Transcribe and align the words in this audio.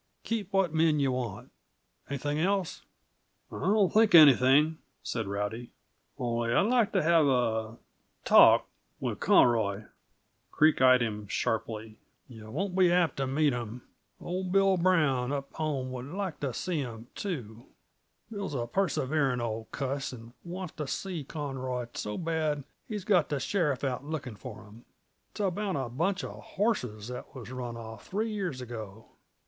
"Keep 0.23 0.51
what 0.51 0.73
men 0.73 0.99
yuh 0.99 1.11
want. 1.11 1.51
Anything 2.09 2.39
else?" 2.39 2.81
"I 3.51 3.59
don't 3.59 3.93
think 3.93 4.15
of 4.15 4.21
anything," 4.21 4.79
said 5.03 5.27
Rowdy. 5.27 5.69
"Only 6.17 6.51
I'd 6.55 6.65
like 6.65 6.91
to 6.93 7.03
have 7.03 7.27
a 7.27 7.77
talk 8.25 8.65
with 8.99 9.19
Conroy." 9.19 9.83
Creek 10.51 10.81
eyed 10.81 11.03
him 11.03 11.27
sharply. 11.27 11.99
"Yuh 12.27 12.49
won't 12.49 12.75
be 12.75 12.91
apt 12.91 13.17
t' 13.17 13.25
meet 13.25 13.53
him. 13.53 13.83
Old 14.19 14.51
Bill 14.51 14.75
Brown, 14.75 15.31
up 15.31 15.53
home, 15.53 15.91
would 15.91 16.07
like 16.07 16.39
to 16.39 16.51
see 16.51 16.79
him, 16.79 17.05
too. 17.13 17.67
Bill's 18.31 18.55
a 18.55 18.65
perseverin' 18.65 19.39
old 19.39 19.69
cuss, 19.71 20.11
and 20.11 20.33
wants 20.43 20.73
to 20.77 20.87
see 20.87 21.23
Conroy 21.23 21.85
so 21.93 22.17
bad 22.17 22.63
he's 22.87 23.03
got 23.05 23.29
the 23.29 23.39
sheriff 23.39 23.83
out 23.83 24.03
lookin' 24.03 24.35
for 24.35 24.63
him. 24.63 24.83
It's 25.29 25.41
about 25.41 25.75
a 25.75 25.89
bunch 25.89 26.23
uh 26.23 26.33
horses 26.41 27.09
that 27.09 27.35
was 27.35 27.51
run 27.51 27.77
off, 27.77 28.07
three 28.07 28.31
years 28.31 28.61
ago. 28.61 29.05